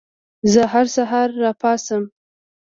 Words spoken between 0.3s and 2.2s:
زه هر سهار راپاڅم.